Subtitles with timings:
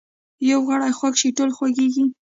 [0.49, 2.05] یو غړی خوږ شي ټول خوږیږي